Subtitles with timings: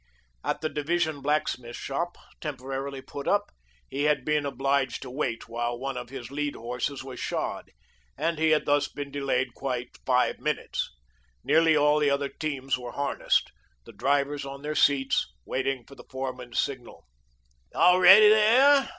[0.43, 3.51] At the division blacksmith shop temporarily put up
[3.87, 7.69] he had been obliged to wait while one of his lead horses was shod,
[8.17, 10.89] and he had thus been delayed quite five minutes.
[11.43, 13.51] Nearly all the other teams were harnessed,
[13.85, 17.05] the drivers on their seats, waiting for the foreman's signal.
[17.75, 18.89] "All ready here?"